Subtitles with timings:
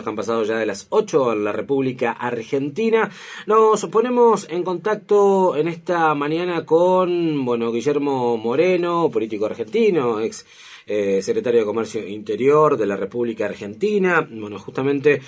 [0.00, 3.10] que han pasado ya de las 8 en la República Argentina.
[3.46, 10.46] Nos ponemos en contacto en esta mañana con, bueno, Guillermo Moreno, político argentino, ex
[10.86, 14.26] eh, secretario de Comercio Interior de la República Argentina.
[14.30, 15.20] Bueno, justamente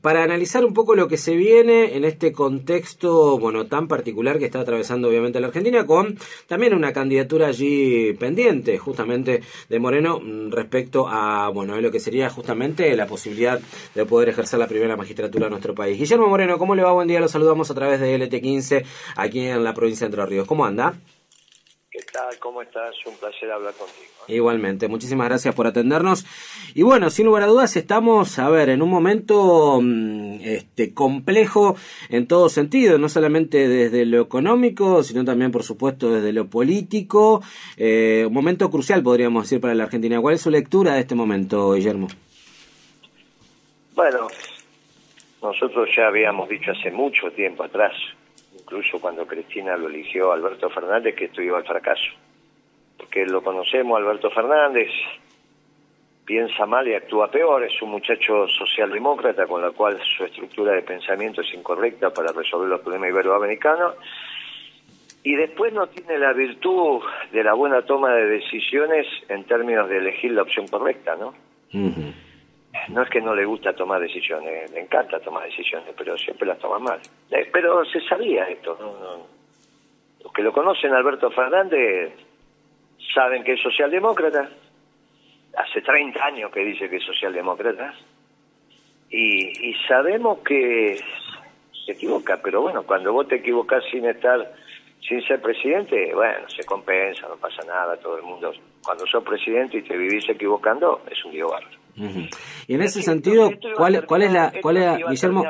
[0.00, 4.46] para analizar un poco lo que se viene en este contexto, bueno, tan particular que
[4.46, 10.50] está atravesando obviamente la Argentina, con también una candidatura allí pendiente, justamente de Moreno, mm,
[10.50, 13.60] respecto a, bueno, lo que sería justamente la posibilidad
[13.94, 15.98] de poder ejercer la primera magistratura en nuestro país.
[15.98, 16.92] Guillermo Moreno, ¿cómo le va?
[16.92, 18.84] Buen día, lo saludamos a través de LT15
[19.16, 20.46] aquí en la provincia de Entre Ríos.
[20.46, 20.94] ¿Cómo anda?
[21.94, 22.36] ¿Qué tal?
[22.40, 22.92] ¿Cómo estás?
[23.06, 24.08] Un placer hablar contigo.
[24.26, 24.34] ¿eh?
[24.34, 26.26] Igualmente, muchísimas gracias por atendernos.
[26.74, 31.76] Y bueno, sin lugar a dudas, estamos, a ver, en un momento mm, este, complejo
[32.08, 37.44] en todo sentido, no solamente desde lo económico, sino también, por supuesto, desde lo político.
[37.76, 40.20] Eh, un momento crucial, podríamos decir, para la Argentina.
[40.20, 42.08] ¿Cuál es su lectura de este momento, Guillermo?
[43.94, 44.26] Bueno,
[45.40, 47.92] nosotros ya habíamos dicho hace mucho tiempo atrás
[48.64, 52.10] incluso cuando Cristina lo eligió Alberto Fernández, que esto iba al fracaso.
[52.96, 54.88] Porque lo conocemos, Alberto Fernández
[56.24, 60.80] piensa mal y actúa peor, es un muchacho socialdemócrata con la cual su estructura de
[60.80, 63.94] pensamiento es incorrecta para resolver los problemas iberoamericanos,
[65.22, 69.98] y después no tiene la virtud de la buena toma de decisiones en términos de
[69.98, 71.34] elegir la opción correcta, ¿no?
[72.88, 76.58] No es que no le gusta tomar decisiones, le encanta tomar decisiones, pero siempre las
[76.58, 77.00] toma mal.
[77.30, 78.76] Eh, pero se sabía esto.
[80.22, 82.12] Los que lo conocen, Alberto Fernández,
[83.14, 84.48] saben que es socialdemócrata.
[85.56, 87.94] Hace 30 años que dice que es socialdemócrata.
[89.08, 90.98] Y, y sabemos que
[91.86, 94.52] se equivoca, pero bueno, cuando vos te equivocas sin estar,
[95.06, 98.52] sin ser presidente, bueno, se compensa, no pasa nada, todo el mundo.
[98.82, 101.83] Cuando sos presidente y te vivís equivocando, es un lío bárbaro.
[101.96, 105.44] Y en ese sentido, ¿cuál, cuál es la, cuál es, Guillermo,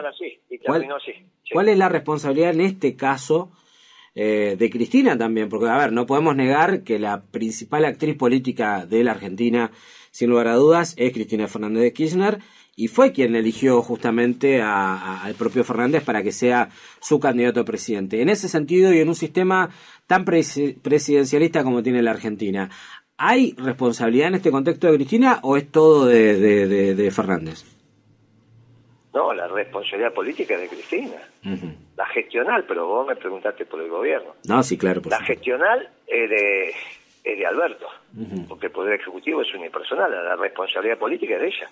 [1.52, 3.50] cuál, es la responsabilidad en este caso
[4.14, 5.48] eh, de Cristina también?
[5.48, 9.70] Porque, a ver, no podemos negar que la principal actriz política de la Argentina,
[10.10, 12.38] sin lugar a dudas, es Cristina Fernández de Kirchner
[12.76, 16.70] y fue quien eligió justamente al propio Fernández para que sea
[17.00, 18.20] su candidato a presidente.
[18.20, 19.70] En ese sentido y en un sistema
[20.06, 22.70] tan presidencialista como tiene la Argentina,
[23.16, 26.36] ¿Hay responsabilidad en este contexto de Cristina o es todo de,
[26.94, 27.64] de, Fernández?
[29.12, 31.16] No, la responsabilidad política es de Cristina.
[31.96, 34.34] La gestional, pero vos me preguntaste por el gobierno.
[34.48, 35.00] No, sí, claro.
[35.08, 36.68] la gestional es de,
[37.22, 37.86] es de Alberto,
[38.48, 41.70] porque el Poder Ejecutivo es unipersonal, la responsabilidad política es de ella.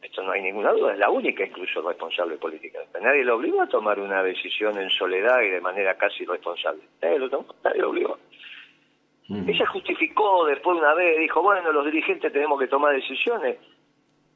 [0.00, 2.78] Esto no hay ninguna duda, es la única incluso responsable política.
[3.02, 6.82] Nadie lo obligó a tomar una decisión en soledad y de manera casi irresponsable.
[7.02, 8.18] Nadie lo tomó, nadie lo obligó.
[9.28, 13.56] Ella justificó después una vez, dijo, bueno, los dirigentes tenemos que tomar decisiones.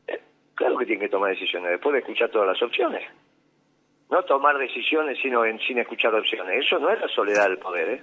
[0.07, 0.21] Eh,
[0.55, 3.03] claro que tienen que tomar decisiones, después de escuchar todas las opciones.
[4.11, 6.65] No tomar decisiones sino en, sin escuchar opciones.
[6.65, 7.89] Eso no es la soledad del poder.
[7.91, 8.03] ¿eh?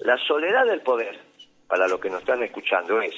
[0.00, 1.18] La soledad del poder,
[1.66, 3.14] para los que nos están escuchando, es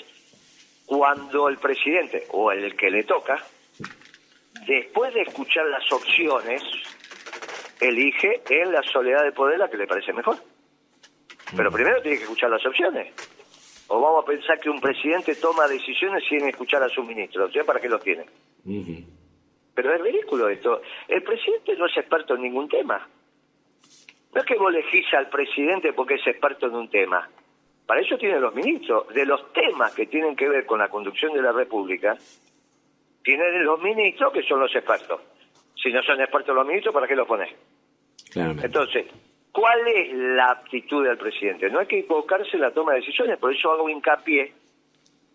[0.87, 3.43] cuando el presidente o el que le toca,
[4.65, 6.63] después de escuchar las opciones,
[7.81, 10.37] elige en la soledad del poder la que le parece mejor.
[11.57, 13.13] Pero primero tiene que escuchar las opciones.
[13.89, 17.53] O vamos a pensar que un presidente toma decisiones sin escuchar a sus ministros.
[17.53, 18.25] ¿Ya para qué los tiene?
[19.75, 20.81] Pero es ridículo esto.
[21.09, 23.07] El presidente no es experto en ningún tema.
[24.35, 27.29] No es que vos elegís al presidente porque es experto en un tema.
[27.87, 29.09] Para eso tienen los ministros.
[29.09, 32.17] De los temas que tienen que ver con la conducción de la República,
[33.23, 35.21] tienen los ministros que son los expertos.
[35.81, 37.51] Si no son expertos los ministros, ¿para qué los pones?
[38.35, 39.07] Entonces,
[39.55, 41.71] ¿Cuál es la actitud del presidente?
[41.71, 44.53] No hay que equivocarse en la toma de decisiones, por eso hago hincapié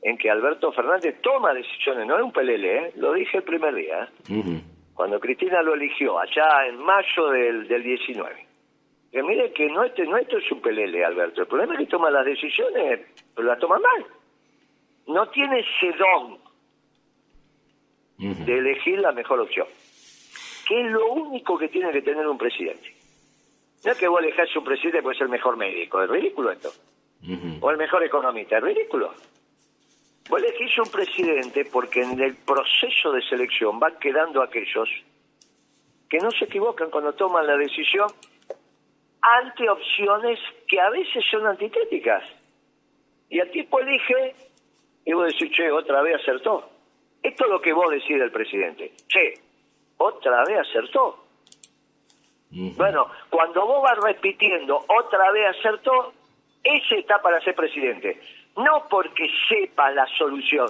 [0.01, 2.93] en que Alberto Fernández toma decisiones, no es un pelele, ¿eh?
[2.97, 4.61] lo dije el primer día, ¿eh?
[4.93, 8.45] cuando Cristina lo eligió, allá en mayo del, del 19.
[9.09, 11.85] Que mire que no, este, no esto es un pelele, Alberto, el problema es que
[11.85, 12.99] toma las decisiones,
[13.33, 14.05] pero las toma mal.
[15.07, 16.39] No tiene ese don
[18.17, 19.67] de elegir la mejor opción,
[20.67, 22.98] que es lo único que tiene que tener un presidente.
[23.83, 26.69] No es que vos elejás un presidente puede ser el mejor médico, es ridículo esto.
[27.61, 29.13] O el mejor economista, es ridículo.
[30.29, 34.89] Vos elegís un presidente porque en el proceso de selección van quedando aquellos
[36.09, 38.07] que no se equivocan cuando toman la decisión
[39.21, 42.23] ante opciones que a veces son antitéticas.
[43.29, 44.35] Y el tipo elige
[45.05, 46.69] y vos decís, che, otra vez acertó.
[47.21, 48.93] Esto es lo que vos decís del presidente.
[49.07, 49.33] Che,
[49.97, 51.25] otra vez acertó.
[52.51, 56.13] Bueno, cuando vos vas repitiendo otra vez acertó,
[56.63, 58.21] ese está para ser presidente.
[58.57, 60.69] No porque sepa la solución,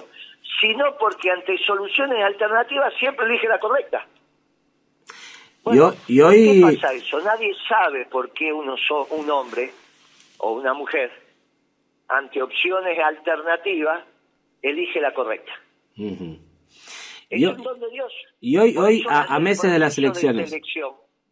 [0.60, 4.06] sino porque ante soluciones alternativas siempre elige la correcta.
[6.06, 6.60] y, hoy...
[6.60, 7.20] ¿Qué pasa eso?
[7.20, 8.76] Nadie sabe por qué uno
[9.10, 9.72] un hombre
[10.38, 11.10] o una mujer,
[12.08, 14.04] ante opciones alternativas,
[14.62, 15.52] elige la correcta.
[15.96, 16.38] y,
[18.56, 20.52] hoy, hoy a, meses de las elecciones.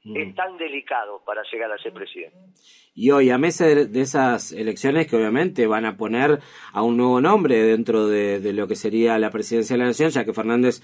[0.05, 2.37] Es tan delicado para llegar a ser presidente.
[2.95, 6.41] Y hoy, a meses de, esas elecciones que obviamente van a poner
[6.73, 10.25] a un nuevo nombre dentro de, lo que sería la presidencia de la nación, ya
[10.25, 10.83] que Fernández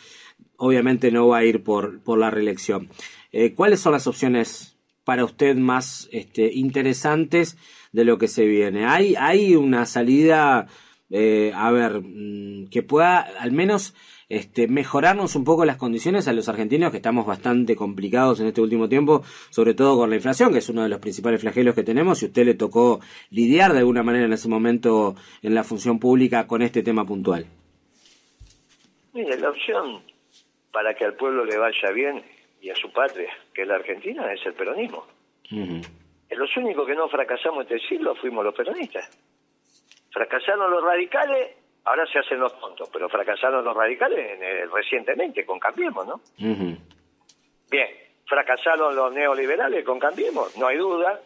[0.57, 2.89] obviamente no va a ir por, por la reelección.
[3.33, 7.59] Eh, ¿Cuáles son las opciones para usted más este, interesantes
[7.93, 8.87] de lo que se viene?
[8.87, 10.67] ¿Hay, hay una salida,
[11.11, 13.95] eh, a ver, mm, que pueda al menos
[14.29, 18.61] este, mejorarnos un poco las condiciones a los argentinos, que estamos bastante complicados en este
[18.61, 21.83] último tiempo, sobre todo con la inflación, que es uno de los principales flagelos que
[21.83, 23.01] tenemos, y usted le tocó
[23.31, 27.47] lidiar de alguna manera en ese momento en la función pública con este tema puntual.
[29.13, 30.03] Mire, la opción
[30.73, 32.23] para que al pueblo le vaya bien
[32.61, 35.07] y a su patria, que es la Argentina, es el peronismo.
[36.31, 39.09] Los únicos que no fracasamos este siglo fuimos los peronistas.
[40.11, 44.39] Fracasaron los radicales ahora se hacen los tontos, pero fracasaron los radicales
[44.73, 46.21] recientemente con Cambiemos, ¿no?
[47.71, 47.89] Bien,
[48.27, 51.21] fracasaron los neoliberales con Cambiemos, no hay duda.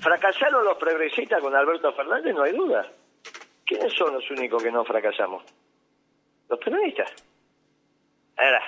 [0.00, 2.86] Fracasaron los progresistas con Alberto Fernández, no hay duda.
[3.64, 5.42] ¿Quiénes son los únicos que no fracasamos?
[6.48, 7.10] Los peronistas.
[8.36, 8.60] Ahora,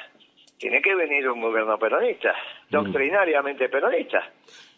[0.56, 2.32] tiene que venir un gobierno peronista,
[2.70, 4.32] doctrinariamente peronista.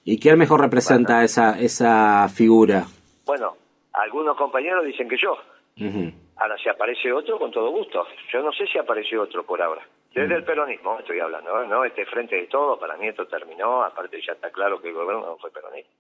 [0.05, 2.85] ¿Y quién mejor representa esa, esa figura?
[3.25, 3.57] Bueno,
[3.93, 5.37] algunos compañeros dicen que yo.
[6.37, 8.05] Ahora, si aparece otro, con todo gusto.
[8.33, 9.87] Yo no sé si aparece otro por ahora.
[10.15, 11.85] Desde el peronismo estoy hablando, ¿no?
[11.85, 15.27] Este frente de todo, para mí esto terminó, aparte ya está claro que el gobierno
[15.27, 15.93] no fue peronista.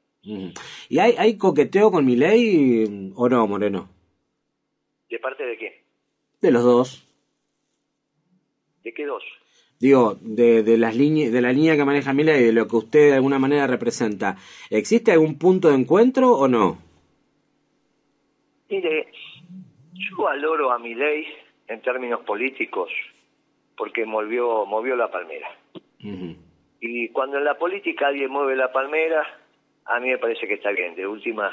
[0.88, 3.88] ¿Y hay, hay coqueteo con mi ley o no, Moreno?
[5.08, 5.72] ¿De parte de quién?
[6.40, 7.04] De los dos.
[8.82, 9.22] ¿De qué dos?
[9.78, 12.76] Digo, de, de, las líneas, de la línea que maneja mi ley, de lo que
[12.76, 14.36] usted de alguna manera representa.
[14.70, 16.78] ¿Existe algún punto de encuentro o no?
[18.68, 19.12] Mire,
[19.98, 21.26] yo valoro a mi ley
[21.66, 22.90] en términos políticos
[23.76, 25.48] porque movió, movió la palmera.
[26.80, 29.26] Y cuando en la política alguien mueve la palmera,
[29.84, 30.94] a mí me parece que está bien.
[30.94, 31.50] De última,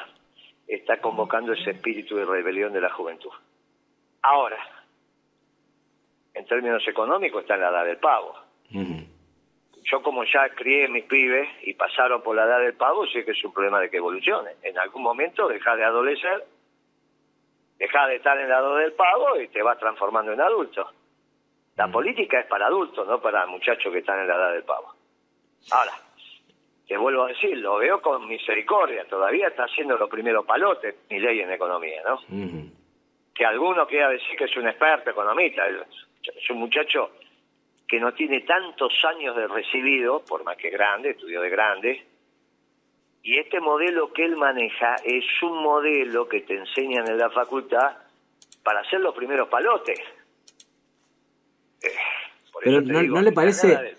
[0.68, 3.32] está convocando ese espíritu de rebelión de la juventud.
[4.22, 4.58] Ahora,
[6.34, 8.36] en términos económicos, está en la edad del pavo.
[9.84, 13.32] Yo como ya crié mis pibes y pasaron por la edad del pavo, sé que
[13.32, 14.52] es un problema de que evolucione.
[14.64, 16.44] En algún momento deja de adolecer
[17.78, 20.90] Deja de estar en la edad del pago y te vas transformando en adulto.
[21.76, 21.92] La mm.
[21.92, 24.94] política es para adultos, no para muchachos que están en la edad del pavo.
[25.72, 25.92] Ahora,
[26.88, 31.20] te vuelvo a decir, lo veo con misericordia, todavía está haciendo los primeros palotes mi
[31.20, 32.20] ley en economía, ¿no?
[33.34, 37.12] Que alguno quiera decir que es un experto economista, es un muchacho
[37.88, 42.06] que no tiene tantos años de recibido, por más que grande, estudió de grande,
[43.26, 47.98] y este modelo que él maneja es un modelo que te enseñan en la facultad
[48.64, 50.00] para hacer los primeros palotes.
[51.82, 51.88] Eh,
[52.64, 53.96] Pero no, le parece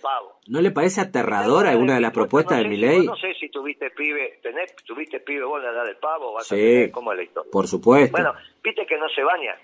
[0.46, 3.05] no le parece aterrador alguna de las propuestas de mi ley.
[3.05, 6.55] No sé si tuviste pibe, tenés, tuviste pibe vos la edad del pavo, vas sí,
[6.55, 7.50] a la historia.
[7.50, 8.12] Por supuesto.
[8.12, 8.32] Bueno,
[8.62, 9.56] viste que no se bañan,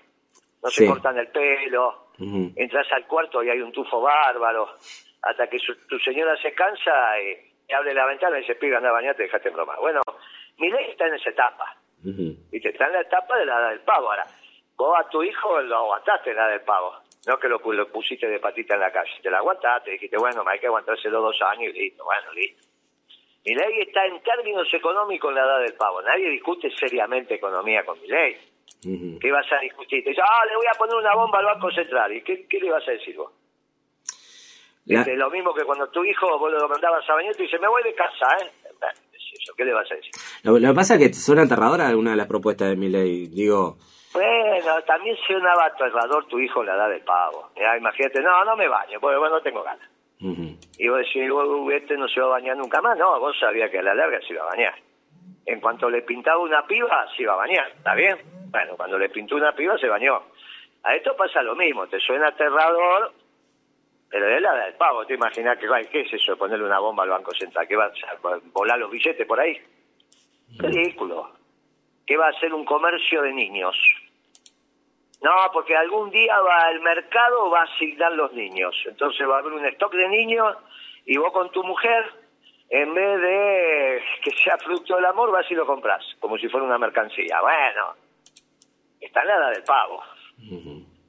[0.61, 4.75] no se cortan el pelo, entras al cuarto y hay un tufo bárbaro,
[5.21, 7.17] hasta que tu señora se cansa
[7.67, 9.75] y abre la ventana y dice, pibe, anda a bañarte, dejate broma.
[9.79, 10.01] Bueno,
[10.57, 11.75] mi ley está en esa etapa.
[12.03, 14.09] Y te está en la etapa de la edad del pavo.
[14.11, 14.25] Ahora,
[14.75, 16.93] vos a tu hijo lo aguantaste en la edad del pavo.
[17.25, 19.11] No que lo, pusiste de patita en la calle.
[19.21, 22.67] Te la aguantaste, dijiste, bueno, hay que aguantárselo dos años y listo, bueno, listo.
[23.45, 26.01] Mi ley está en términos económicos en la edad del pavo.
[26.01, 28.37] Nadie discute seriamente economía con mi ley.
[29.19, 30.03] ¿Qué vas a discutir?
[30.03, 32.11] Te dice, ah, le voy a poner una bomba al Banco Central.
[32.13, 33.31] ¿Y qué, qué le vas a decir vos?
[34.85, 37.67] Es lo mismo que cuando tu hijo vos lo mandabas a bañar y dice, me
[37.67, 38.51] voy de casa, ¿eh?
[39.57, 40.11] ¿Qué le vas a decir?
[40.43, 43.77] Lo, que pasa es que suena aterradora alguna de las propuestas de mi ley, digo...
[44.13, 47.49] Bueno, también suena aterrador tu hijo la edad del pavo.
[47.77, 49.89] imagínate, no, no me baño, porque bueno, no tengo ganas.
[50.77, 51.29] Y vos decís,
[51.73, 52.97] este no se va a bañar nunca más.
[52.97, 54.75] No, vos sabías que a la larga se iba a bañar.
[55.45, 58.17] En cuanto le pintaba una piba, se iba a bañar, ¿está bien?
[58.49, 60.21] Bueno, cuando le pintó una piba, se bañó.
[60.83, 63.11] A esto pasa lo mismo, te suena aterrador,
[64.13, 67.01] pero de la del pavo, ¿te imaginas que, ¿qué es eso de ponerle una bomba
[67.01, 67.67] al Banco Central?
[67.67, 69.59] ¿Que va a volar los billetes por ahí?
[70.59, 71.31] Ridículo.
[72.05, 73.75] ¿Qué va a ser un comercio de niños?
[75.23, 78.75] No, porque algún día va el mercado va a asignar los niños.
[78.85, 80.57] Entonces va a haber un stock de niños
[81.07, 82.05] y vos con tu mujer,
[82.69, 86.67] en vez de que sea fruto del amor, vas y lo compras, como si fuera
[86.67, 87.41] una mercancía.
[87.41, 87.95] Bueno,
[89.01, 90.03] está nada del pavo.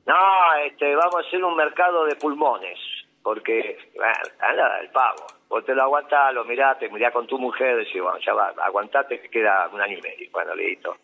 [0.06, 2.78] No, este, vamos a hacer un mercado de pulmones,
[3.24, 5.26] porque, bueno, anda el pago.
[5.48, 8.54] Vos te lo aguantás, lo mirás, te mirás con tu mujer, decís, bueno, ya va,
[8.62, 10.28] aguantate que queda un año y medio.
[10.30, 10.94] Bueno, listo.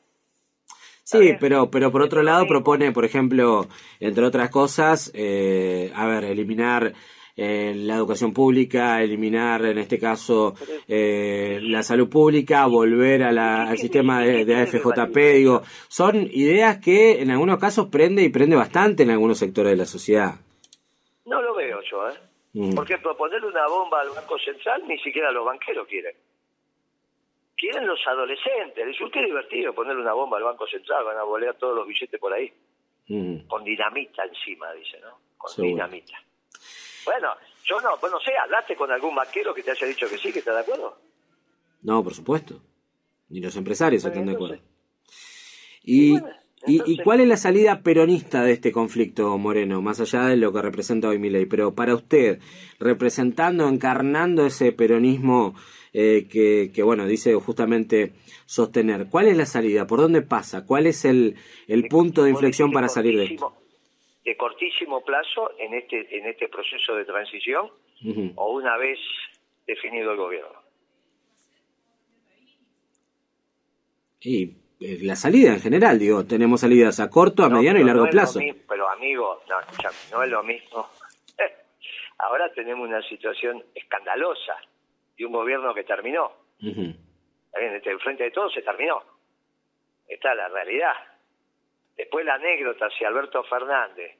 [1.02, 3.66] Sí, pero, pero por otro lado propone, por ejemplo,
[3.98, 6.92] entre otras cosas, eh, a ver, eliminar
[7.36, 10.54] eh, la educación pública, eliminar en este caso
[10.86, 16.78] eh, la salud pública, volver a la, al sistema de, de, AFJP, digo, son ideas
[16.78, 20.34] que en algunos casos prende y prende bastante en algunos sectores de la sociedad.
[21.90, 22.14] Yo, ¿eh?
[22.52, 22.75] Mm.
[22.75, 26.16] Porque proponerle una bomba al Banco Central ni siquiera los banqueros quieren.
[27.56, 28.87] Quieren los adolescentes.
[28.87, 32.18] Dice, qué divertido ponerle una bomba al Banco Central, van a volar todos los billetes
[32.18, 32.52] por ahí.
[33.09, 33.47] Mm.
[33.47, 35.18] Con dinamita encima, dice, ¿no?
[35.37, 36.14] Con dinamita.
[37.04, 40.18] Bueno, yo no, bueno, no sé, ¿hablaste con algún banquero que te haya dicho que
[40.18, 40.99] sí, que está de acuerdo?
[41.82, 42.61] No, por supuesto.
[43.28, 44.59] Ni los empresarios están de acuerdo.
[45.82, 46.20] Y, y,
[47.05, 51.09] cuál es la salida peronista de este conflicto, Moreno, más allá de lo que representa
[51.09, 51.47] hoy mi ley?
[51.47, 52.38] Pero para usted,
[52.79, 55.55] representando, encarnando ese peronismo
[55.93, 58.12] eh, que, que, bueno, dice justamente
[58.47, 59.87] sostener, ¿cuál es la salida?
[59.87, 60.67] ¿Por dónde pasa?
[60.67, 61.37] ¿Cuál es el,
[61.67, 63.57] el punto de inflexión para salir de esto?
[64.25, 67.71] de cortísimo plazo en este en este proceso de transición
[68.37, 68.99] o una vez
[69.67, 70.61] definido el gobierno.
[74.21, 78.40] Y la salida en general, digo, tenemos salidas a corto, a mediano y largo plazo.
[78.68, 79.56] pero amigo, no,
[80.10, 80.88] no es lo mismo.
[82.18, 84.56] Ahora tenemos una situación escandalosa
[85.18, 86.32] de un gobierno que terminó.
[86.62, 86.94] Uh
[87.52, 89.02] este, frente de todos se terminó.
[90.06, 90.92] Esta es la realidad.
[91.96, 94.16] Después la anécdota, si Alberto Fernández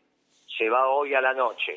[0.59, 1.75] se va hoy a la noche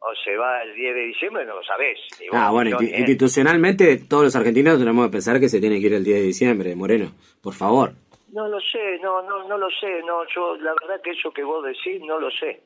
[0.00, 1.98] o se va el 10 de diciembre, no lo sabés.
[2.32, 6.04] ah, bueno, institucionalmente todos los argentinos tenemos que pensar que se tiene que ir el
[6.04, 7.92] 10 de diciembre, Moreno, por favor.
[8.32, 11.44] No lo sé, no, no, no lo sé, no, yo la verdad que eso que
[11.44, 12.62] vos decís no lo sé.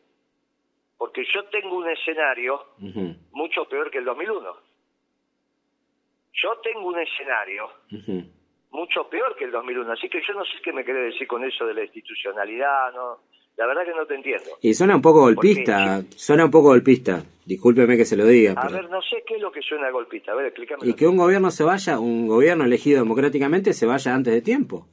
[0.96, 2.61] Porque yo tengo un escenario
[3.32, 4.56] mucho peor que el 2001.
[6.32, 7.68] Yo tengo un escenario
[8.70, 9.92] mucho peor que el 2001.
[9.92, 13.18] Así que yo no sé qué me quiere decir con eso de la institucionalidad, no,
[13.56, 14.50] la verdad que no te entiendo.
[14.61, 17.23] Y suena un poco golpista, suena un poco golpista.
[17.44, 18.52] Discúlpeme que se lo diga.
[18.56, 20.32] A ver, no sé qué es lo que suena golpista.
[20.32, 20.87] A ver, explícame.
[20.87, 24.87] Y que un gobierno se vaya, un gobierno elegido democráticamente se vaya antes de tiempo.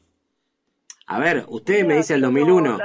[1.05, 2.79] A ver, usted me dice el 2001,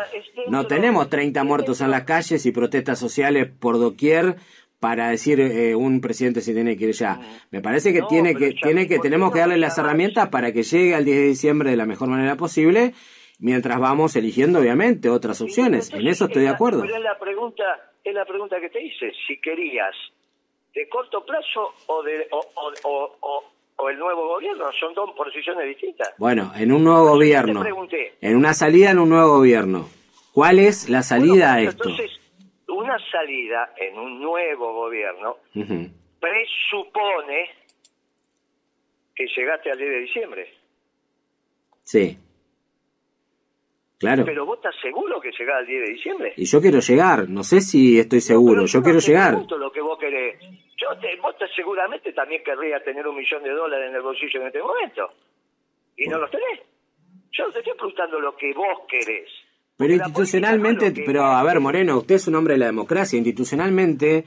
[0.49, 4.37] no tenemos 30 muertos en las calles y protestas sociales por doquier
[4.81, 7.21] para decir eh, un presidente se tiene que ir ya.
[7.51, 10.95] Me parece que tiene que tiene que tenemos que darle las herramientas para que llegue
[10.95, 12.93] al 10 de diciembre de la mejor manera posible,
[13.39, 15.93] mientras vamos eligiendo obviamente otras opciones.
[15.93, 16.83] en eso estoy de acuerdo.
[16.83, 17.65] Pero es la pregunta
[18.05, 19.95] es la pregunta que te hice, si querías
[20.75, 22.39] de corto plazo o de o,
[22.85, 23.45] o, o,
[23.91, 26.15] el nuevo gobierno, son dos posiciones distintas.
[26.19, 27.63] Bueno, en un nuevo gobierno,
[28.21, 29.89] en una salida en un nuevo gobierno.
[30.33, 31.89] ¿Cuál es la salida a esto?
[32.69, 35.37] una salida en un nuevo gobierno
[36.21, 37.51] presupone
[39.15, 40.55] que llegaste al 10 de diciembre.
[41.83, 42.19] Sí.
[43.99, 44.25] Claro.
[44.25, 46.35] Pero vos estás seguro que llegás al 10 de diciembre.
[46.37, 49.35] Y yo quiero llegar, no sé si estoy seguro, yo quiero llegar.
[49.35, 50.39] lo que vos querés.
[50.79, 54.47] Yo te, vos seguramente también querrías tener un millón de dólares en el bolsillo en
[54.47, 55.07] este momento.
[55.97, 56.61] Y no los tenés.
[57.33, 59.29] Yo te estoy preguntando lo que vos querés.
[59.77, 63.17] Pero institucionalmente, pero a ver, Moreno, usted es un hombre de la democracia.
[63.17, 64.25] Institucionalmente,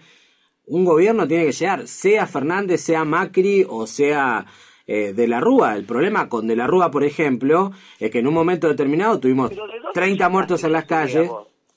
[0.66, 4.46] un gobierno tiene que llegar, sea Fernández, sea Macri o sea
[4.88, 5.76] eh, de la Rúa.
[5.76, 9.52] El problema con de la Rúa, por ejemplo, es que en un momento determinado tuvimos
[9.94, 11.30] 30 muertos en las calles.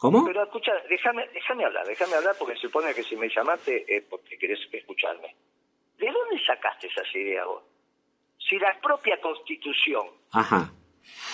[0.05, 0.23] ¿Cómo?
[0.27, 4.05] Pero escucha, déjame, déjame hablar, déjame hablar porque se supone que si me llamaste es
[4.05, 5.35] porque querés escucharme.
[5.97, 7.63] ¿De dónde sacaste esas ideas vos?
[8.39, 10.71] Si la propia constitución Ajá.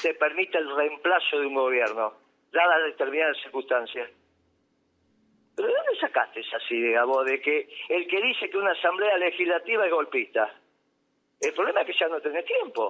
[0.02, 2.14] te permite el reemplazo de un gobierno,
[2.52, 4.08] dadas determinadas circunstancias.
[5.56, 9.18] ¿Pero de dónde sacaste esa idea vos de que el que dice que una asamblea
[9.18, 10.48] legislativa es golpista?
[11.40, 12.88] El problema es que ya no tenés tiempo.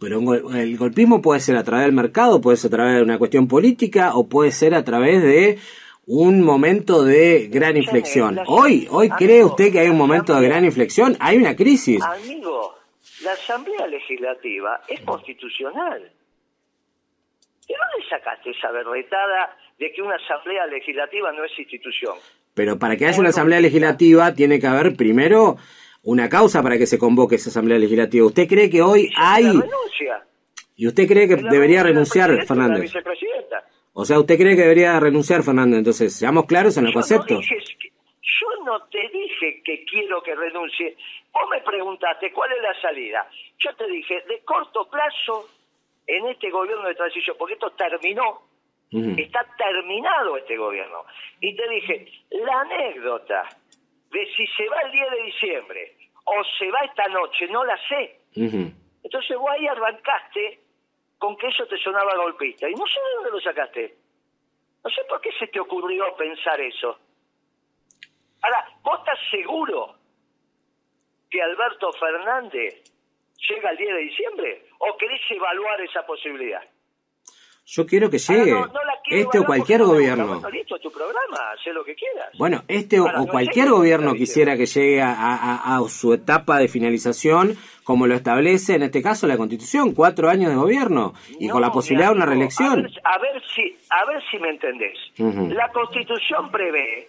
[0.00, 0.20] Pero
[0.54, 3.46] el golpismo puede ser a través del mercado, puede ser a través de una cuestión
[3.46, 5.58] política o puede ser a través de
[6.06, 8.40] un momento de gran inflexión.
[8.46, 12.02] Hoy, hoy cree usted que hay un momento de gran inflexión, hay una crisis.
[12.02, 12.76] Amigo,
[13.22, 16.00] la asamblea legislativa es constitucional.
[17.68, 22.16] ¿De dónde sacaste esa berretada de que una asamblea legislativa no es institución?
[22.54, 25.56] Pero para que haya una asamblea legislativa tiene que haber primero
[26.08, 28.24] una causa para que se convoque esa asamblea legislativa.
[28.24, 29.44] ¿Usted cree que hoy hay...
[30.74, 32.94] ¿Y usted cree que debería renunciar Fernández?
[33.92, 35.78] O sea, ¿usted cree que debería renunciar Fernández?
[35.80, 37.38] Entonces, seamos claros en el concepto.
[37.42, 40.96] yo no te dije que quiero que renuncie.
[41.30, 43.28] Vos me preguntaste cuál es la salida.
[43.58, 45.46] Yo te dije, de corto plazo
[46.06, 48.48] en este gobierno de transición, porque esto terminó,
[48.90, 51.04] Está terminado este gobierno.
[51.42, 53.46] Y te dije, la anécdota
[54.10, 55.97] de si se va el 10 de diciembre
[56.28, 58.20] o se va esta noche, no la sé.
[59.02, 60.60] Entonces vos ahí arrancaste
[61.18, 62.68] con que eso te sonaba golpista.
[62.68, 63.96] Y no sé de dónde lo sacaste.
[64.84, 66.98] No sé por qué se te ocurrió pensar eso.
[68.42, 69.96] Ahora, ¿vos estás seguro
[71.30, 72.84] que Alberto Fernández
[73.48, 74.66] llega el 10 de diciembre?
[74.78, 76.62] ¿O querés evaluar esa posibilidad?
[77.70, 78.54] Yo quiero que llegue.
[79.10, 80.40] este o cualquier gobierno.
[80.80, 81.38] tu programa,
[81.74, 82.30] lo que quieras.
[82.38, 88.14] Bueno, este o, cualquier gobierno quisiera que llegue a, su etapa de finalización, como lo
[88.14, 92.16] establece en este caso la Constitución, cuatro años de gobierno y con la posibilidad de
[92.16, 92.88] una reelección.
[93.04, 94.98] A ver, si, a ver si me entendés.
[95.18, 97.06] La Constitución prevé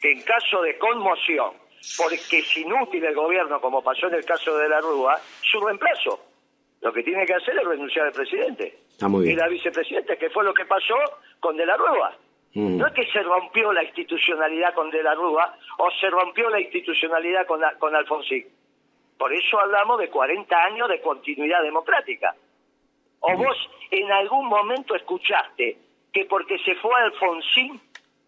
[0.00, 1.54] que en caso de conmoción,
[1.96, 6.31] porque es inútil el gobierno, como pasó en el caso de la Rúa, su reemplazo.
[6.82, 8.80] Lo que tiene que hacer es renunciar al presidente.
[9.00, 10.96] Y la vicepresidenta, que fue lo que pasó
[11.38, 12.16] con De la Rúa.
[12.54, 12.76] Mm.
[12.76, 16.60] No es que se rompió la institucionalidad con De la Rúa o se rompió la
[16.60, 18.46] institucionalidad con, con Alfonsín.
[19.16, 22.34] Por eso hablamos de 40 años de continuidad democrática.
[23.20, 23.56] ¿O vos
[23.92, 25.78] en algún momento escuchaste
[26.12, 27.80] que porque se fue Alfonsín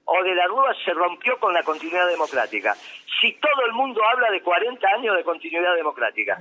[0.04, 2.74] o de la Rúa se rompió con la continuidad democrática?
[3.20, 6.40] Si todo el mundo habla de 40 años de continuidad democrática.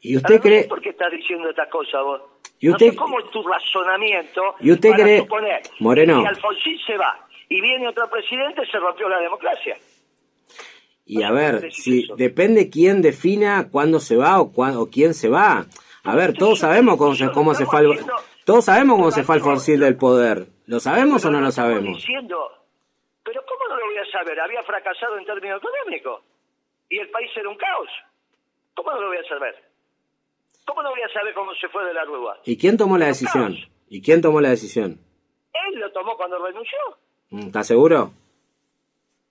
[0.00, 0.64] ¿Y usted cree...
[0.64, 2.22] ¿Por qué estás diciendo estas cosas vos?
[2.58, 2.86] ¿Y usted...
[2.86, 5.18] No sé cómo es tu razonamiento ¿Y usted para cree...
[5.18, 6.22] suponer Moreno.
[6.22, 9.76] que Alfonsín se va y viene otro presidente, se rompió la democracia.
[11.04, 15.66] Y a ver, si depende quién defina cuándo se va o, o quién se va.
[16.02, 17.82] A ver, todos sabemos cómo se, cómo se fue
[18.44, 20.46] todos sabemos cómo se fue Alfonsín del poder.
[20.66, 21.96] ¿Lo sabemos o no lo sabemos?
[21.96, 22.36] Diciendo,
[23.24, 24.38] pero ¿cómo no lo voy a saber?
[24.40, 26.22] Había fracasado en términos económicos
[26.88, 27.88] y el país era un caos.
[28.74, 29.54] ¿Cómo no lo voy a saber?
[30.66, 32.38] ¿Cómo no voy a saber cómo se fue de la Rúa?
[32.44, 33.56] ¿Y quién tomó la decisión?
[33.88, 34.98] ¿Y quién tomó la decisión?
[35.52, 36.78] Él lo tomó cuando renunció.
[37.30, 38.12] Mm, ¿Estás seguro?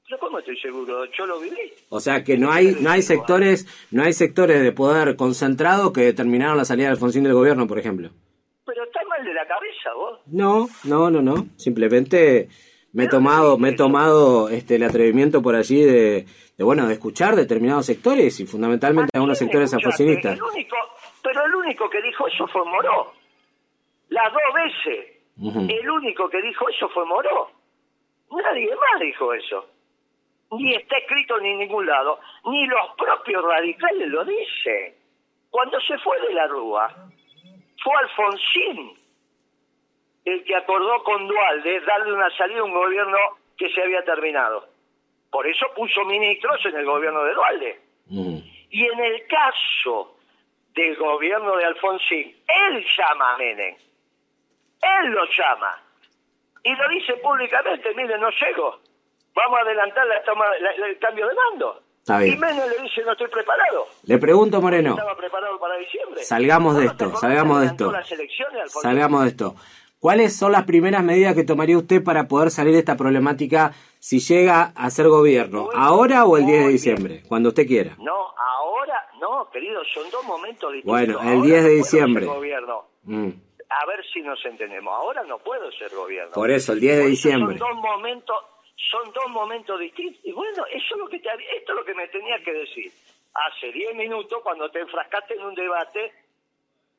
[0.08, 1.74] Pero cómo estoy seguro, yo lo viví.
[1.90, 6.02] O sea que no hay no hay sectores no hay sectores de poder concentrado que
[6.02, 8.12] determinaron la salida de Alfonsín del gobierno, por ejemplo.
[8.66, 10.20] Pero está mal de la cabeza, vos.
[10.28, 11.48] No, no, no, no.
[11.58, 12.50] Simplemente
[12.94, 16.94] me he tomado me he tomado este el atrevimiento por allí de, de bueno de
[16.94, 20.36] escuchar determinados sectores y fundamentalmente algunos sectores alfonsinistas.
[20.38, 20.76] El único
[21.26, 23.12] pero el único que dijo eso fue Moró.
[24.10, 25.12] Las dos veces.
[25.42, 27.50] El único que dijo eso fue Moró.
[28.30, 29.68] Nadie más dijo eso.
[30.52, 32.20] Ni está escrito ni en ningún lado.
[32.46, 34.94] Ni los propios radicales lo dicen.
[35.50, 36.96] Cuando se fue de la Rúa,
[37.84, 38.94] fue Alfonsín
[40.26, 43.18] el que acordó con Dualde darle una salida a un gobierno
[43.58, 44.68] que se había terminado.
[45.32, 47.82] Por eso puso ministros en el gobierno de Dualde.
[48.70, 50.15] Y en el caso
[50.76, 53.76] del gobierno de Alfonsín, él llama a Menem.
[54.82, 55.82] Él lo llama.
[56.64, 58.80] Y lo dice públicamente, mire, no llego.
[59.34, 60.46] Vamos a adelantar la toma,
[60.88, 61.82] el cambio de mando.
[62.26, 63.88] Y Menem le dice, no estoy preparado.
[64.04, 64.92] Le pregunto, Moreno.
[64.92, 66.24] Estaba preparado para diciembre.
[66.24, 67.92] Salgamos de esto, salgamos de esto.
[68.82, 69.56] Salgamos de esto.
[70.00, 73.72] ¿Cuáles son las primeras medidas que tomaría usted para poder salir de esta problemática
[74.06, 75.70] si llega a ser gobierno?
[75.74, 77.24] ¿Ahora o el 10 de diciembre?
[77.28, 77.96] Cuando usted quiera.
[77.98, 80.94] No, ahora, no, querido, son dos momentos distintos.
[80.94, 82.26] Bueno, el 10 de diciembre.
[82.28, 82.86] Gobierno.
[83.02, 83.30] Mm.
[83.68, 84.94] A ver si nos entendemos.
[84.94, 86.34] Ahora no puedo ser gobierno.
[86.34, 87.58] Por eso, el 10 de diciembre.
[87.58, 88.36] Son dos momentos,
[88.92, 90.24] son dos momentos distintos.
[90.24, 92.92] Y bueno, eso es lo que te, esto es lo que me tenía que decir.
[93.34, 96.14] Hace 10 minutos, cuando te enfrascaste en un debate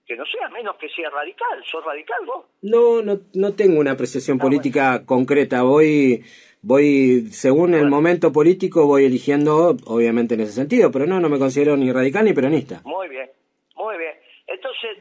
[0.06, 1.62] que no sea menos que sea radical.
[1.70, 2.46] ¿Sos radical vos?
[2.62, 5.62] No, no, no tengo una apreciación política concreta.
[5.62, 6.24] Voy,
[6.66, 11.38] voy, según el momento político, voy eligiendo, obviamente en ese sentido, pero no, no me
[11.38, 12.80] considero ni radical ni peronista.
[12.84, 13.30] Muy bien,
[13.76, 14.14] muy bien.
[14.48, 14.98] Entonces,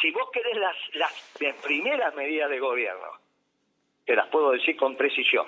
[0.00, 1.12] si vos querés las, las,
[1.62, 3.06] primeras medidas de gobierno,
[4.04, 5.46] te las puedo decir con precisión.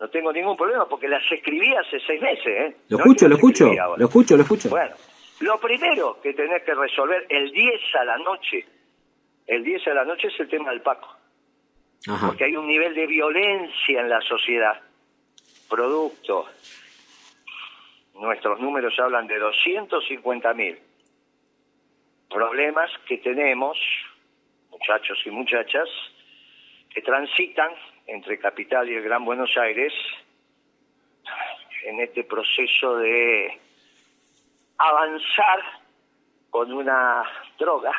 [0.00, 2.46] No tengo ningún problema porque las escribí hace seis meses.
[2.46, 2.76] ¿eh?
[2.88, 4.70] Lo escucho, lo escucho, lo escucho, lo escucho.
[4.70, 4.94] Bueno,
[5.40, 8.64] lo primero que tenés que resolver el 10 a la noche,
[9.46, 11.08] el 10 a la noche es el tema del Paco.
[12.04, 14.80] Porque hay un nivel de violencia en la sociedad.
[15.68, 16.46] Producto.
[18.14, 20.78] Nuestros números hablan de 250 mil
[22.28, 23.78] problemas que tenemos,
[24.70, 25.88] muchachos y muchachas,
[26.90, 27.70] que transitan
[28.06, 29.92] entre Capital y el Gran Buenos Aires
[31.84, 33.58] en este proceso de
[34.78, 35.60] avanzar
[36.50, 37.22] con una
[37.58, 37.92] droga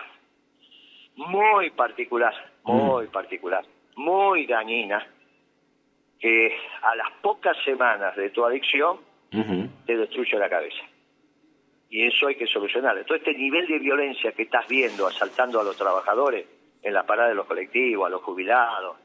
[1.15, 2.33] muy particular,
[2.63, 3.11] muy mm.
[3.11, 3.65] particular,
[3.97, 5.05] muy dañina,
[6.19, 8.99] que a las pocas semanas de tu adicción
[9.85, 10.83] te destruye la cabeza.
[11.89, 13.05] Y eso hay que solucionarlo.
[13.05, 16.45] Todo este nivel de violencia que estás viendo asaltando a los trabajadores,
[16.81, 18.97] en la parada de los colectivos, a los jubilados.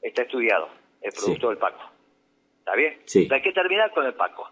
[0.00, 0.68] Está estudiado,
[1.00, 1.90] el producto del Paco.
[2.58, 3.00] ¿Está bien?
[3.04, 3.28] Sí.
[3.30, 4.50] hay que terminar con el Paco.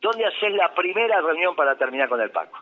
[0.00, 2.58] ¿Dónde haces la primera reunión para terminar con el Paco?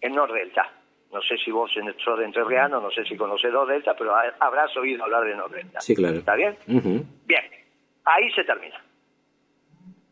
[0.00, 0.70] En Nordelta.
[1.14, 4.76] No sé si vos en sos de Entrerriano, no sé si conoces Nordelta, pero habrás
[4.76, 5.80] oído hablar de Nordelta.
[5.80, 6.16] Sí, claro.
[6.16, 6.58] ¿Está bien?
[6.66, 7.44] Bien.
[8.04, 8.82] Ahí se termina.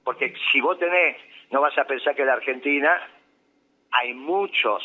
[0.04, 1.16] Porque si vos tenés,
[1.50, 2.96] no vas a pensar que en la Argentina
[3.90, 4.80] hay muchos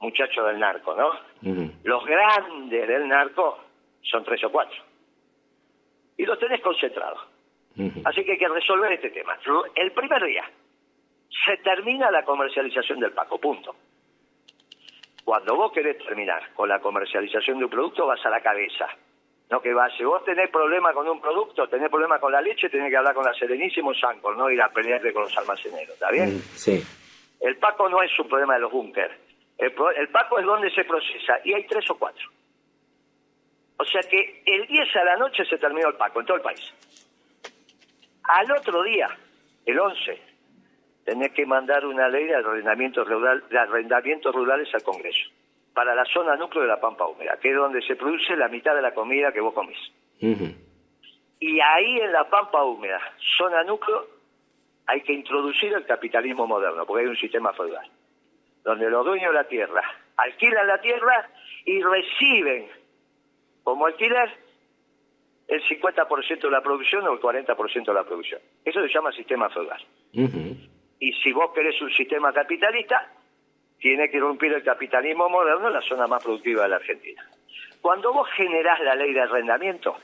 [0.00, 1.12] muchachos del narco, ¿no?
[1.84, 3.60] Los grandes del narco
[4.02, 4.82] son tres o cuatro.
[6.16, 7.28] Y los tenés concentrados.
[8.04, 9.38] Así que hay que resolver este tema.
[9.76, 10.50] El primer día
[11.44, 13.76] se termina la comercialización del Paco, punto.
[15.32, 18.86] Cuando vos querés terminar con la comercialización de un producto, vas a la cabeza.
[19.48, 22.68] No que vas, si vos tenés problema con un producto, tenés problema con la leche,
[22.68, 26.10] tenés que hablar con la Serenísimo Sancor, no ir a pelearte con los almaceneros, ¿está
[26.10, 26.38] bien?
[26.38, 26.84] Sí.
[27.40, 29.10] El Paco no es un problema de los búnker.
[29.56, 32.28] El, el, Paco es donde se procesa y hay tres o cuatro.
[33.78, 36.42] O sea que el 10 a la noche se terminó el Paco en todo el
[36.42, 36.74] país.
[38.24, 39.08] Al otro día,
[39.64, 40.31] el 11,
[41.04, 45.30] tenés que mandar una ley de arrendamientos, rural, de arrendamientos rurales al Congreso
[45.74, 48.74] para la zona núcleo de la Pampa Húmeda, que es donde se produce la mitad
[48.74, 49.78] de la comida que vos comís.
[51.40, 53.00] Y ahí en la Pampa Húmeda,
[53.38, 54.06] zona núcleo,
[54.86, 57.86] hay que introducir el capitalismo moderno, porque hay un sistema feudal,
[58.62, 59.82] donde los dueños de la tierra
[60.16, 61.28] alquilan la tierra
[61.64, 62.68] y reciben
[63.64, 64.30] como alquiler
[65.48, 68.40] el 50% de la producción o el 40% de la producción.
[68.64, 69.82] Eso se llama sistema feudal.
[71.02, 73.10] Y si vos querés un sistema capitalista,
[73.80, 77.28] tiene que romper el capitalismo moderno en la zona más productiva de la Argentina.
[77.80, 79.96] Cuando vos generás la ley de arrendamiento,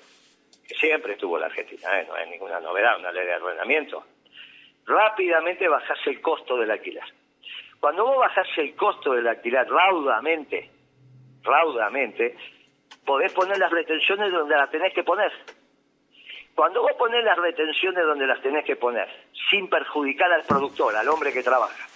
[0.67, 2.05] que siempre estuvo la Argentina, ¿eh?
[2.09, 4.07] no es ninguna novedad una ley de arrendamiento,
[4.87, 7.05] rápidamente bajás el costo del alquiler.
[7.79, 10.69] Cuando vos bajás el costo del alquiler raudamente,
[11.45, 12.37] raudamente,
[13.07, 15.31] podés poner las retenciones donde las tenés que poner.
[16.59, 19.09] Cuando vos ponés las retenciones donde las tenés que poner,
[19.49, 21.87] sin perjudicar al productor, al hombre que trabaja,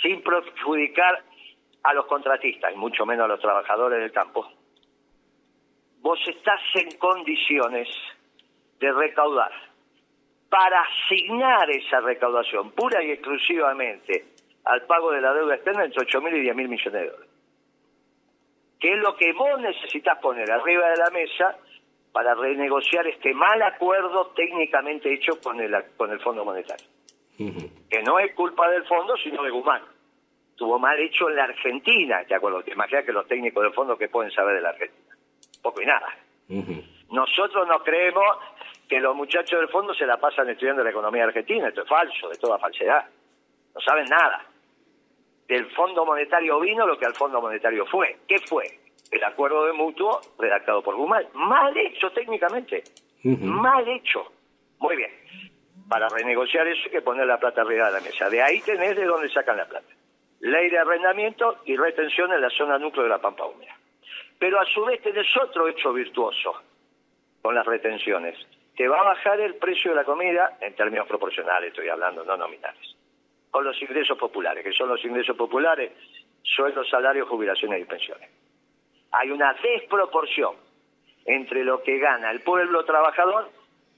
[0.00, 1.22] sin perjudicar
[1.82, 4.50] a los contratistas y mucho menos a los trabajadores del campo,
[6.00, 7.86] vos estás en condiciones
[8.80, 9.52] de recaudar
[10.48, 14.24] para asignar esa recaudación pura y exclusivamente
[14.64, 17.30] al pago de la deuda externa entre 8.000 y 10.000 millones de dólares.
[18.80, 21.58] Que es lo que vos necesitas poner arriba de la mesa
[22.14, 26.86] para renegociar este mal acuerdo técnicamente hecho con el, con el Fondo Monetario.
[27.36, 29.82] Que no es culpa del fondo, sino de Guzmán.
[30.50, 32.64] Estuvo mal hecho en la Argentina, ¿te acuerdas?
[32.64, 35.16] Te imaginas que los técnicos del fondo que pueden saber de la Argentina.
[35.60, 36.06] Poco y nada.
[37.10, 38.36] Nosotros no creemos
[38.88, 41.66] que los muchachos del fondo se la pasan estudiando la economía argentina.
[41.66, 43.06] Esto es falso, de toda falsedad.
[43.74, 44.46] No saben nada.
[45.48, 48.18] Del Fondo Monetario vino lo que al Fondo Monetario fue.
[48.28, 48.83] ¿Qué fue?
[49.10, 51.26] El acuerdo de mutuo redactado por Guzmán.
[51.34, 52.82] Mal hecho técnicamente.
[53.22, 54.32] Mal hecho.
[54.78, 55.10] Muy bien.
[55.88, 58.28] Para renegociar eso hay que poner la plata arriba de la mesa.
[58.28, 59.86] De ahí tenés de dónde sacan la plata.
[60.40, 63.76] Ley de arrendamiento y retención en la zona núcleo de la Pampa Húmeda.
[64.38, 66.54] Pero a su vez tenés otro hecho virtuoso
[67.40, 68.36] con las retenciones.
[68.76, 72.36] Te va a bajar el precio de la comida en términos proporcionales, estoy hablando, no
[72.36, 72.96] nominales.
[73.50, 75.92] Con los ingresos populares, que son los ingresos populares,
[76.42, 78.30] sueldos, salarios, jubilaciones y pensiones.
[79.18, 80.54] Hay una desproporción
[81.24, 83.48] entre lo que gana el pueblo trabajador,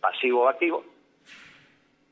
[0.01, 0.85] pasivo o activo,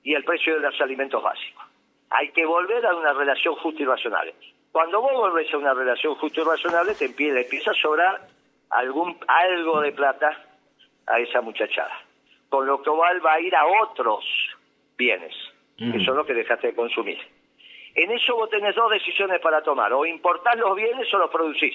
[0.02, 1.64] y el precio de los alimentos básicos.
[2.10, 4.34] Hay que volver a una relación justa y razonable.
[4.72, 8.28] Cuando vos volvés a una relación justa y razonable, te empieza, empieza a sobrar
[8.70, 10.42] algún, algo de plata
[11.06, 11.96] a esa muchachada.
[12.48, 14.24] Con lo cual va a ir a otros
[14.96, 15.34] bienes,
[15.76, 17.18] que son los que dejaste de consumir.
[17.94, 21.74] En eso vos tenés dos decisiones para tomar, o importar los bienes o los producís.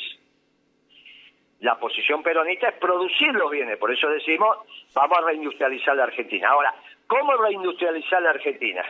[1.60, 4.58] La posición peronista es producir los bienes, por eso decimos,
[4.94, 6.50] vamos a reindustrializar la Argentina.
[6.50, 6.74] Ahora,
[7.06, 8.84] ¿cómo reindustrializar la Argentina?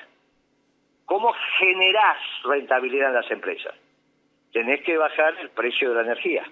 [1.05, 3.73] ¿Cómo generás rentabilidad en las empresas?
[4.53, 6.43] Tenés que bajar el precio de la energía.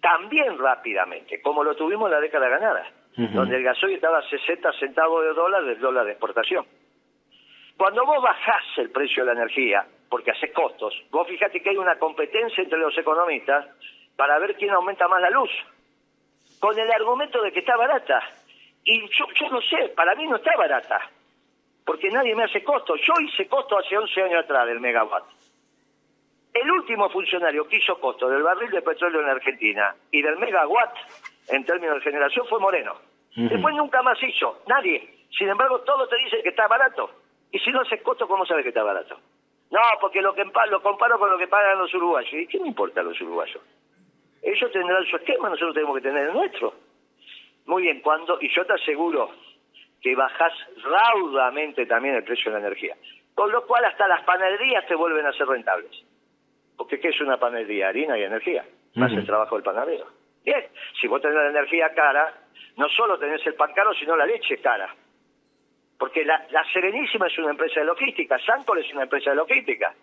[0.00, 4.72] También rápidamente, como lo tuvimos en la década ganada, donde el gasoil estaba a 60
[4.72, 6.66] centavos de dólar del dólar de exportación.
[7.76, 11.76] Cuando vos bajás el precio de la energía, porque haces costos, vos fíjate que hay
[11.76, 13.66] una competencia entre los economistas
[14.20, 15.48] para ver quién aumenta más la luz,
[16.58, 18.20] con el argumento de que está barata.
[18.84, 21.10] Y yo, yo no sé, para mí no está barata,
[21.86, 22.96] porque nadie me hace costo.
[22.96, 25.24] Yo hice costo hace 11 años atrás del megawatt.
[26.52, 30.94] El último funcionario que hizo costo del barril de petróleo en Argentina y del megawatt
[31.48, 32.96] en términos de generación fue Moreno.
[33.34, 35.24] Después nunca más hizo, nadie.
[35.30, 37.10] Sin embargo, todo te dice que está barato.
[37.52, 39.18] Y si no haces costo, ¿cómo sabes que está barato?
[39.70, 42.34] No, porque lo, que, lo comparo con lo que pagan los uruguayos.
[42.34, 43.62] ¿Y qué me importa los uruguayos?
[44.42, 46.74] Ellos tendrán su esquema, nosotros tenemos que tener el nuestro.
[47.66, 49.30] Muy bien, cuando, y yo te aseguro
[50.00, 52.96] que bajás raudamente también el precio de la energía.
[53.34, 55.90] Con lo cual hasta las panaderías te vuelven a ser rentables.
[56.76, 57.88] Porque ¿qué es una panadería?
[57.88, 60.06] Harina y energía, más el trabajo del panadero.
[60.42, 60.64] Bien,
[60.98, 62.32] si vos tenés la energía cara,
[62.76, 64.94] no solo tenés el pan caro, sino la leche cara.
[65.98, 69.94] Porque la, la Serenísima es una empresa de logística, Sancor es una empresa de logística.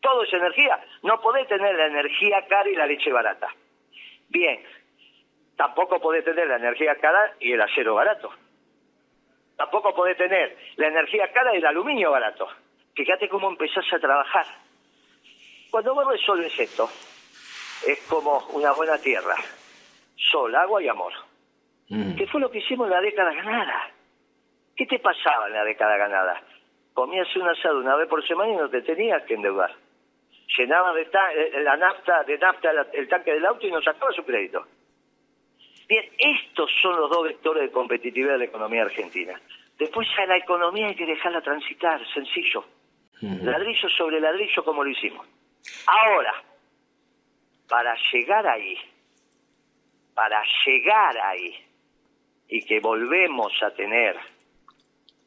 [0.00, 0.80] Todo es energía.
[1.04, 3.48] No podés tener la energía cara y la leche barata.
[4.28, 4.62] Bien,
[5.56, 8.30] tampoco podés tener la energía cara y el acero barato.
[9.56, 12.46] Tampoco podés tener la energía cara y el aluminio barato.
[12.94, 14.46] Fíjate cómo empezás a trabajar.
[15.70, 16.88] Cuando vos resolves esto,
[17.86, 19.34] es como una buena tierra.
[20.16, 21.12] Sol, agua y amor.
[21.88, 22.16] Mm.
[22.16, 23.90] ¿Qué fue lo que hicimos en la década ganada?
[24.76, 26.42] ¿Qué te pasaba en la década ganada?
[26.94, 29.74] Comías un asado una vez por semana y no te tenías que endeudar.
[30.56, 34.24] Llenaba de eh, la nafta, de nafta el tanque del auto y no sacaba su
[34.24, 34.66] crédito.
[35.88, 39.40] Bien, estos son los dos vectores de competitividad de la economía argentina.
[39.78, 42.64] Después a la economía hay que dejarla transitar, sencillo.
[43.20, 45.26] Ladrillo sobre ladrillo como lo hicimos.
[45.86, 46.34] Ahora,
[47.68, 48.78] para llegar ahí,
[50.14, 51.54] para llegar ahí,
[52.48, 54.16] y que volvemos a tener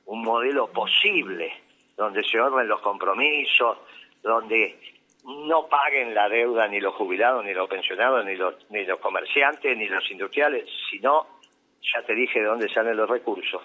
[0.05, 1.53] un modelo posible
[1.95, 3.77] donde se honren los compromisos,
[4.21, 4.79] donde
[5.23, 9.77] no paguen la deuda ni los jubilados, ni los pensionados, ni los, ni los comerciantes,
[9.77, 11.27] ni los industriales, sino,
[11.81, 13.62] ya te dije de dónde salen los recursos,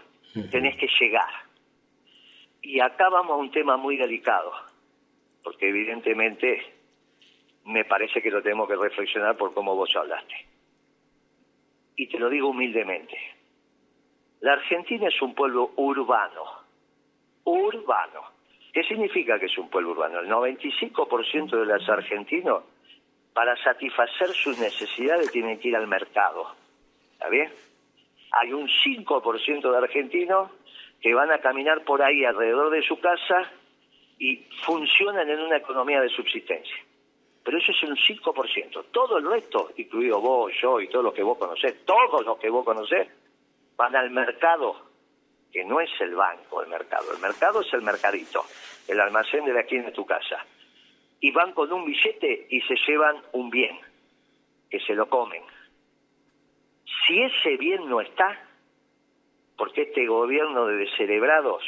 [0.51, 1.31] tenés que llegar.
[2.63, 4.53] Y acá vamos a un tema muy delicado,
[5.43, 6.75] porque evidentemente
[7.65, 10.35] me parece que lo tenemos que reflexionar por cómo vos hablaste.
[11.97, 13.19] Y te lo digo humildemente.
[14.41, 16.45] La Argentina es un pueblo urbano,
[17.45, 18.36] urbano.
[18.77, 20.21] ¿Qué significa que es un pueblo urbano?
[20.21, 22.63] El 95% de los argentinos,
[23.33, 26.55] para satisfacer sus necesidades, tienen que ir al mercado.
[27.15, 27.51] ¿Está bien?
[28.33, 30.51] Hay un 5% de argentinos
[31.01, 33.51] que van a caminar por ahí alrededor de su casa
[34.19, 36.77] y funcionan en una economía de subsistencia.
[37.45, 38.85] Pero eso es un 5%.
[38.93, 42.51] Todo el resto, incluido vos, yo y todos los que vos conocés, todos los que
[42.51, 43.09] vos conocés,
[43.75, 44.86] van al mercado,
[45.57, 48.45] que no es el banco el mercado, el mercado es el mercadito,
[48.87, 50.45] el almacén de la esquina de tu casa.
[51.19, 53.81] Y van con un billete y se llevan un bien,
[54.69, 55.43] que se lo comen.
[56.85, 58.39] Si ese bien no está,
[59.57, 61.65] porque este gobierno de descerebrados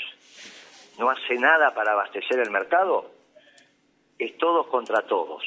[0.98, 3.10] no hace nada para abastecer el mercado,
[4.18, 5.42] es todos contra todos.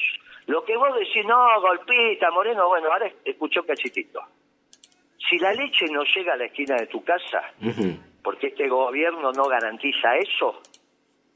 [0.47, 4.19] Lo que vos decís, no, golpita, Moreno, bueno, ahora escuchó cachitito.
[5.29, 7.53] Si la leche no llega a la esquina de tu casa,
[8.23, 10.61] porque este gobierno no garantiza eso,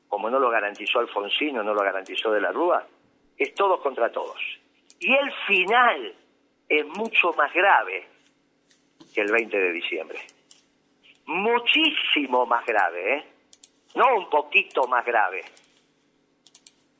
[0.07, 2.85] como no lo garantizó Alfonsino, no lo garantizó de la Rúa,
[3.37, 4.39] es todos contra todos.
[4.99, 6.15] Y el final
[6.67, 8.07] es mucho más grave
[9.13, 10.19] que el 20 de diciembre.
[11.25, 13.25] Muchísimo más grave, ¿eh?
[13.95, 15.43] No un poquito más grave.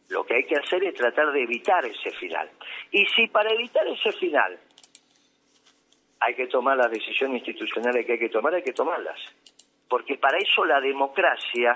[0.10, 2.50] Lo que hay que hacer es tratar de evitar ese final.
[2.92, 4.60] Y si para evitar ese final
[6.20, 9.20] hay que tomar las decisiones institucionales que hay que tomar, hay que tomarlas.
[9.90, 11.76] Porque para eso la democracia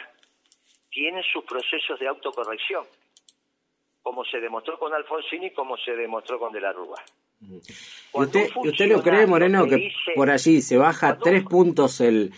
[0.89, 2.86] tiene sus procesos de autocorrección,
[4.02, 7.02] como se demostró con Alfonsín y como se demostró con De la Rúa.
[8.13, 12.34] ¿Usted, ¿Usted lo cree, Moreno, que por allí se baja tres puntos el,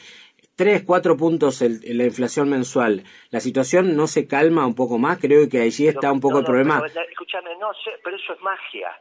[0.55, 5.17] tres, cuatro puntos el, la inflación mensual, la situación no se calma un poco más,
[5.17, 6.83] creo que allí está un poco el problema.
[6.85, 8.91] escúchame, no sé, pero eso es magia.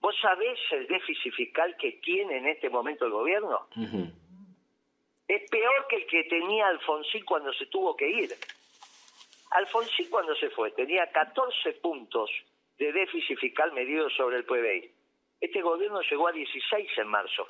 [0.00, 3.68] ¿Vos sabés el déficit fiscal que tiene en este momento el gobierno?
[5.26, 8.30] Es peor que el que tenía Alfonsín cuando se tuvo que ir.
[9.50, 12.30] Alfonsín cuando se fue tenía 14 puntos
[12.78, 14.90] de déficit fiscal medido sobre el PBI.
[15.40, 17.48] Este gobierno llegó a 16 en marzo.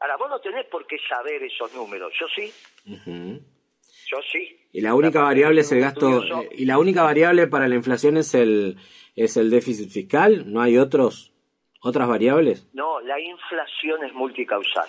[0.00, 2.52] Ahora, vos no tenés por qué saber esos números, yo sí.
[2.86, 4.58] Yo sí.
[4.72, 8.34] Y la única variable es el gasto, y la única variable para la inflación es
[8.34, 8.78] el,
[9.16, 11.32] es el déficit fiscal, ¿no hay otros,
[11.80, 12.68] otras variables?
[12.72, 14.88] No, la inflación es multicausal.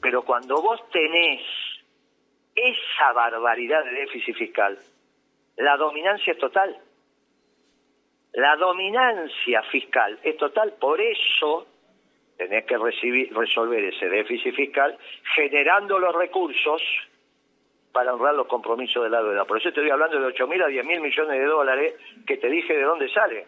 [0.00, 1.40] Pero cuando vos tenés
[2.56, 4.76] esa barbaridad de déficit fiscal,
[5.56, 6.76] la dominancia es total.
[8.32, 11.68] La dominancia fiscal es total, por eso
[12.36, 14.98] tenés que recibir, resolver ese déficit fiscal
[15.36, 16.82] generando los recursos
[17.94, 19.44] para honrar los compromisos de la.
[19.44, 21.94] Por eso estoy hablando de 8 mil a 10 mil millones de dólares
[22.26, 23.46] que te dije de dónde sale.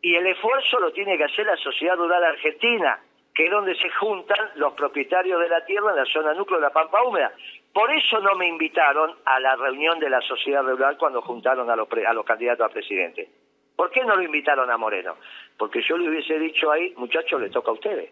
[0.00, 2.98] Y el esfuerzo lo tiene que hacer la sociedad rural argentina,
[3.34, 6.66] que es donde se juntan los propietarios de la tierra en la zona núcleo de
[6.66, 7.30] la Pampa Húmeda.
[7.70, 11.76] Por eso no me invitaron a la reunión de la sociedad rural cuando juntaron a
[11.76, 13.28] los, a los candidatos a presidente.
[13.76, 15.16] ¿Por qué no lo invitaron a Moreno?
[15.58, 18.10] Porque yo le hubiese dicho ahí, muchachos, le toca a ustedes.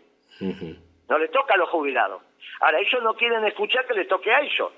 [1.08, 2.22] No le toca a los jubilados.
[2.60, 4.70] Ahora, ellos no quieren escuchar que le toque a ellos.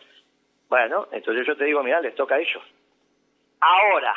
[0.69, 2.63] Bueno, entonces yo te digo, mira, les toca a ellos.
[3.61, 4.15] Ahora,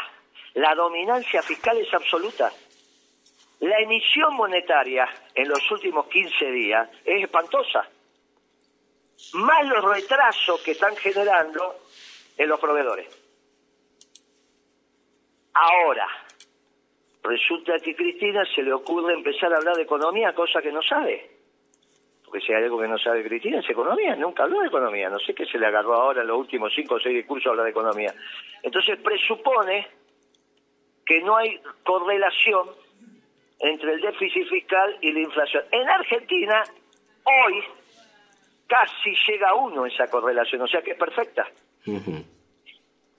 [0.54, 2.52] la dominancia fiscal es absoluta.
[3.62, 7.88] La emisión monetaria en los últimos 15 días es espantosa.
[9.34, 11.76] Más los retrasos que están generando
[12.38, 13.08] en los proveedores.
[15.54, 16.08] Ahora,
[17.24, 20.82] resulta que a Cristina se le ocurre empezar a hablar de economía, cosa que no
[20.82, 21.30] sabe.
[22.32, 25.10] Porque si hay algo que no sabe Cristina es economía, nunca habló de economía.
[25.10, 27.50] No sé qué se le agarró ahora en los últimos cinco o seis discursos a
[27.50, 28.16] hablar de economía.
[28.64, 29.86] Entonces presupone
[31.06, 32.70] que no hay correlación
[33.60, 35.66] entre el déficit fiscal y la inflación.
[35.72, 36.64] En Argentina,
[37.26, 37.64] hoy,
[38.66, 41.50] casi llega a uno esa correlación, o sea que es perfecta.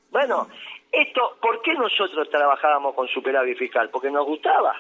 [0.09, 0.49] Bueno,
[0.91, 3.91] esto, ¿por qué nosotros trabajábamos con superávit fiscal?
[3.91, 4.75] Porque nos gustaba.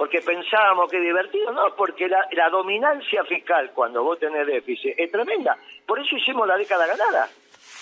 [0.00, 5.12] Porque pensábamos que divertido, no, porque la, la dominancia fiscal cuando vos tenés déficit es
[5.12, 5.54] tremenda.
[5.86, 7.28] Por eso hicimos la década ganada,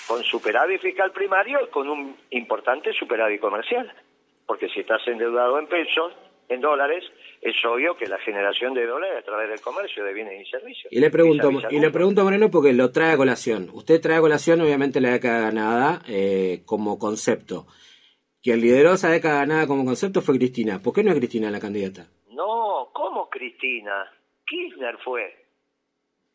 [0.09, 3.93] con superávit fiscal primario y con un importante superávit comercial.
[4.47, 6.13] Porque si estás endeudado en pesos,
[6.49, 7.05] en dólares,
[7.41, 10.93] es obvio que la generación de dólares a través del comercio de bienes y servicios.
[10.93, 13.71] Y le pregunto, y le pregunto Moreno porque lo trae a colación.
[13.73, 17.69] Usted trae a colación obviamente la década ganada eh, como concepto.
[18.43, 20.81] Quien lideró esa década ganada como concepto fue Cristina.
[20.81, 22.07] ¿Por qué no es Cristina la candidata?
[22.31, 24.11] No, ¿cómo Cristina?
[24.47, 25.47] Kirchner fue.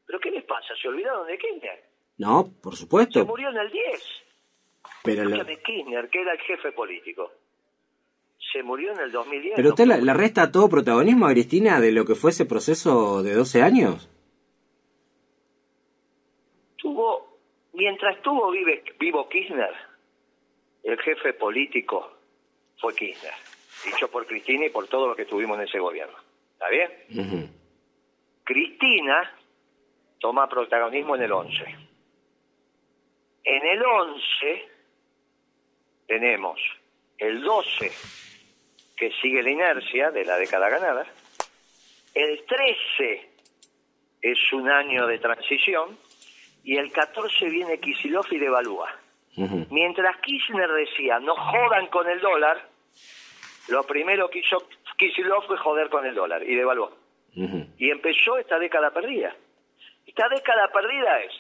[0.06, 0.74] ¿Pero qué les pasa?
[0.82, 1.84] ¿Se olvidaron de Kirchner?
[2.18, 3.20] No, por supuesto.
[3.22, 4.24] Se murió en el 10.
[5.04, 7.32] Pero de Kirchner, que era el jefe político
[8.54, 9.56] se murió en el 2010.
[9.56, 13.34] ¿Pero usted la, resta todo protagonismo a Cristina de lo que fue ese proceso de
[13.34, 14.10] 12 años?
[16.78, 17.40] Tuvo,
[17.74, 18.52] mientras estuvo
[19.00, 19.74] vivo Kirchner,
[20.84, 22.18] el jefe político
[22.80, 23.34] fue Kirchner,
[23.86, 26.16] dicho por Cristina y por todo lo que tuvimos en ese gobierno.
[26.54, 27.52] ¿Está bien?
[28.44, 29.34] Cristina
[30.20, 31.64] toma protagonismo en el 11.
[33.46, 34.70] En el 11
[36.08, 36.60] tenemos
[37.18, 37.92] el 12
[38.96, 41.06] que sigue la inercia de la década ganada.
[42.14, 43.30] El 13
[44.22, 45.98] es un año de transición
[46.64, 49.03] y el 14 viene Kisilov y devalúa.
[49.36, 52.68] Mientras Kirchner decía, no jodan con el dólar,
[53.70, 54.68] lo primero que hizo
[54.98, 56.92] Kisilov fue joder con el dólar y devaluó.
[57.78, 59.36] Y empezó esta década perdida.
[60.06, 61.32] Esta década perdida es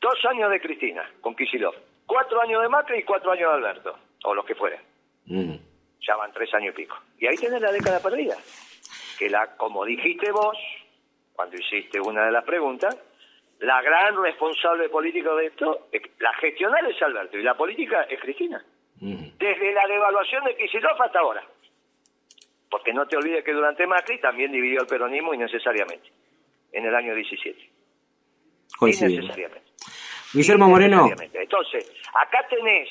[0.00, 1.74] dos años de Cristina con Kisilov,
[2.06, 4.80] cuatro años de Macri y cuatro años de Alberto, o los que fueran
[6.08, 6.96] ya van tres años y pico.
[7.18, 8.36] Y ahí tenés la década perdida,
[9.18, 10.56] que la, como dijiste vos,
[11.34, 12.96] cuando hiciste una de las preguntas,
[13.60, 15.88] la gran responsable política de esto,
[16.20, 18.64] la gestional es Alberto y la política es Cristina.
[19.00, 21.44] Desde la devaluación de Kicillof hasta ahora.
[22.70, 26.10] Porque no te olvides que durante Macri también dividió el peronismo innecesariamente,
[26.72, 27.70] en el año 17.
[28.80, 29.62] Innecesariamente.
[30.32, 31.08] Guillermo Moreno.
[31.32, 32.88] Entonces, acá tenés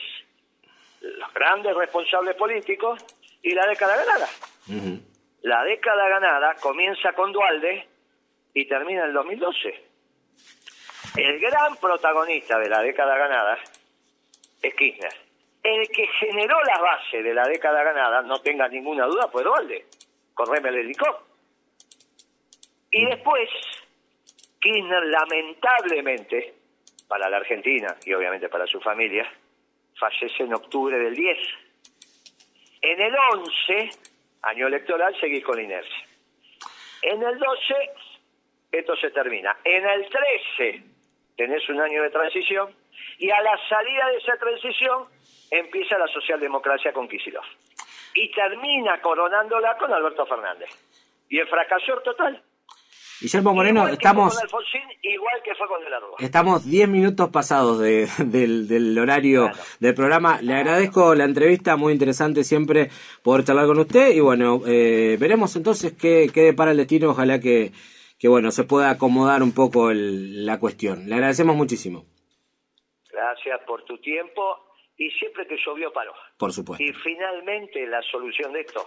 [1.01, 3.06] los grandes responsables políticos
[3.41, 4.27] y la década ganada.
[5.43, 7.88] La década ganada comienza con Dualde
[8.53, 9.87] y termina en el 2012.
[11.17, 13.58] El gran protagonista de la década ganada
[14.62, 15.13] es Kirchner.
[15.63, 19.86] El que generó la base de la década ganada, no tenga ninguna duda, fue Dualde,
[20.36, 20.95] con Remel.
[22.91, 23.49] Y después,
[24.60, 26.53] Kirchner lamentablemente,
[27.08, 29.27] para la Argentina y obviamente para su familia,
[29.99, 31.38] fallece en octubre del 10.
[32.82, 33.89] En el 11,
[34.43, 36.06] año electoral, seguís con inercia.
[37.01, 37.73] En el 12,
[38.71, 39.58] esto se termina.
[39.63, 40.96] En el 13,
[41.38, 42.69] tenés un año de transición.
[43.19, 45.06] Y a la salida de esa transición,
[45.52, 47.45] empieza la socialdemocracia con Kisilov.
[48.15, 50.69] Y termina coronándola con Alberto Fernández.
[51.30, 52.41] Y el fracaso total.
[53.19, 54.38] Guillermo Moreno, estamos...
[55.02, 59.49] igual que fue con el Estamos 10 minutos pasados del, horario
[59.80, 60.39] del programa.
[60.41, 62.89] Le agradezco la entrevista, muy interesante siempre
[63.24, 64.11] poder charlar con usted.
[64.11, 67.09] Y bueno, eh, veremos entonces qué, qué depara el destino.
[67.09, 67.72] Ojalá que,
[68.20, 71.07] que bueno, se pueda acomodar un poco la cuestión.
[71.07, 72.05] Le agradecemos muchísimo.
[73.11, 74.41] Gracias por tu tiempo
[74.97, 76.13] y siempre que llovió paró.
[76.38, 76.84] Por supuesto.
[76.84, 78.86] Y finalmente la solución de esto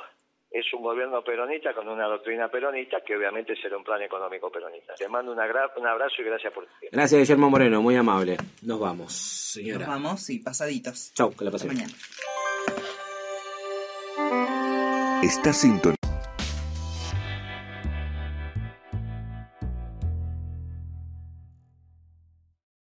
[0.50, 4.94] es un gobierno peronista con una doctrina peronista que obviamente será un plan económico peronista.
[4.94, 5.80] Te mando un abrazo
[6.18, 6.96] y gracias por tu tiempo.
[6.96, 8.36] Gracias, Guillermo Moreno, muy amable.
[8.62, 9.86] Nos vamos, señora.
[9.86, 11.12] Nos vamos, y pasaditos.
[11.14, 11.68] Chau, que la pasen.
[11.68, 11.92] mañana.
[15.22, 15.99] Está sintonizado.